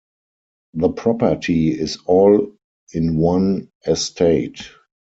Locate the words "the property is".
0.73-1.99